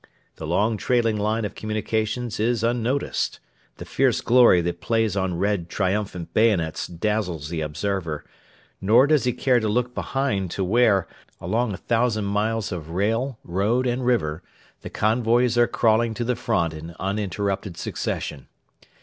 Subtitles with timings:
[0.37, 3.39] The long trailing line of communications is unnoticed.
[3.77, 8.25] The fierce glory that plays on red, triumphant bayonets dazzles the observer;
[8.81, 11.07] nor does he care to look behind to where,
[11.39, 14.41] along a thousand miles of rail, road, and river,
[14.81, 18.47] the convoys are crawling to the front in uninterrupted succession.